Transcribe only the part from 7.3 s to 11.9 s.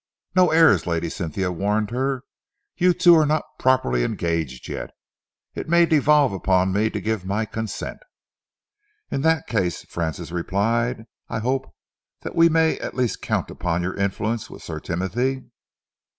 consent." "In that case," Francis replied, "I hope